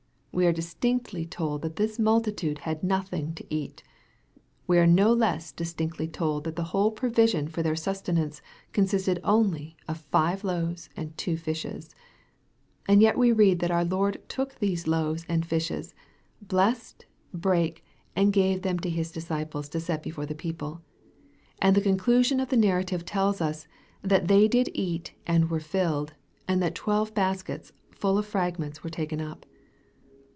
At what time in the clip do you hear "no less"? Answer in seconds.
4.87-5.51